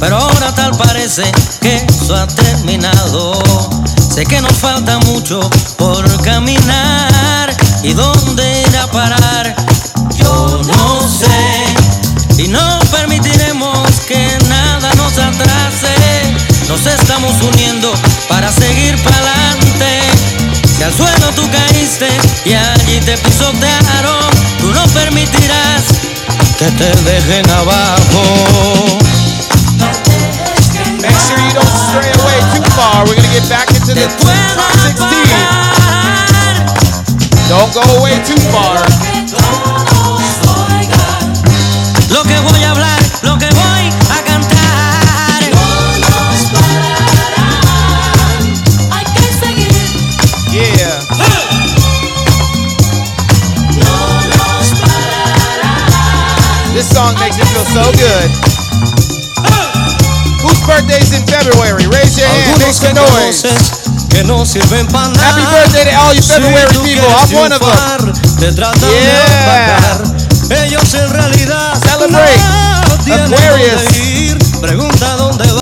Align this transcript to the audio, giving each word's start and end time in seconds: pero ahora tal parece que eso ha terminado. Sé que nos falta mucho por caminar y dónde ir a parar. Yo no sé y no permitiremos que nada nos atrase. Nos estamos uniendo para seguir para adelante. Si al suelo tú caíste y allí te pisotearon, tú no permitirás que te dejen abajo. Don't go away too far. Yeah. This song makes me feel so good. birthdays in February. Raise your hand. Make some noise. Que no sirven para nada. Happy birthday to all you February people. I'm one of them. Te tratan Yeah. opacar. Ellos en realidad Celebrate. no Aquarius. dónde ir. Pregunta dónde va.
pero 0.00 0.16
ahora 0.16 0.52
tal 0.54 0.70
parece 0.76 1.30
que 1.60 1.76
eso 1.76 2.16
ha 2.16 2.26
terminado. 2.26 3.42
Sé 4.12 4.24
que 4.24 4.40
nos 4.40 4.54
falta 4.54 4.98
mucho 5.00 5.38
por 5.76 6.04
caminar 6.22 7.54
y 7.82 7.92
dónde 7.92 8.62
ir 8.62 8.76
a 8.78 8.86
parar. 8.90 9.54
Yo 10.16 10.60
no 10.64 11.00
sé 11.06 12.42
y 12.42 12.48
no 12.48 12.78
permitiremos 12.90 13.78
que 14.08 14.26
nada 14.48 14.92
nos 14.94 15.18
atrase. 15.18 15.94
Nos 16.66 16.86
estamos 16.86 17.32
uniendo 17.42 17.92
para 18.28 18.50
seguir 18.50 18.96
para 19.02 19.16
adelante. 19.18 20.00
Si 20.76 20.82
al 20.82 20.94
suelo 20.94 21.30
tú 21.36 21.42
caíste 21.50 22.08
y 22.46 22.54
allí 22.54 23.00
te 23.00 23.18
pisotearon, 23.18 24.30
tú 24.60 24.72
no 24.72 24.84
permitirás 24.94 25.84
que 26.58 26.70
te 26.70 26.90
dejen 27.02 27.50
abajo. 27.50 28.79
Don't 37.48 37.74
go 37.74 37.82
away 37.98 38.22
too 38.24 38.38
far. 38.52 38.78
Yeah. 50.52 51.00
This 56.74 56.88
song 56.94 57.14
makes 57.18 57.38
me 57.38 57.44
feel 57.44 57.64
so 57.64 57.90
good. 57.98 58.50
birthdays 60.70 61.12
in 61.12 61.26
February. 61.26 61.86
Raise 61.88 62.16
your 62.18 62.28
hand. 62.28 62.60
Make 62.60 62.72
some 62.72 62.94
noise. 62.94 63.79
Que 64.20 64.26
no 64.26 64.44
sirven 64.44 64.86
para 64.88 65.08
nada. 65.08 65.28
Happy 65.28 65.42
birthday 65.46 65.90
to 65.90 65.98
all 65.98 66.14
you 66.14 66.22
February 66.22 66.66
people. 66.84 67.08
I'm 67.08 67.32
one 67.34 67.52
of 67.52 67.60
them. 67.60 68.12
Te 68.38 68.52
tratan 68.52 68.90
Yeah. 68.90 69.96
opacar. 69.96 70.62
Ellos 70.64 70.94
en 70.94 71.10
realidad 71.10 71.72
Celebrate. 71.82 72.36
no 73.28 73.36
Aquarius. 73.36 73.82
dónde 73.82 73.98
ir. 73.98 74.38
Pregunta 74.60 75.16
dónde 75.16 75.44
va. 75.44 75.50